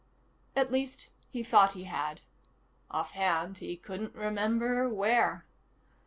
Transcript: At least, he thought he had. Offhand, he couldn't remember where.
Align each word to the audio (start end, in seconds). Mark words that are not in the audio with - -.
At 0.55 0.71
least, 0.71 1.11
he 1.29 1.43
thought 1.43 1.73
he 1.73 1.83
had. 1.83 2.21
Offhand, 2.89 3.59
he 3.59 3.77
couldn't 3.77 4.15
remember 4.15 4.89
where. 4.89 5.45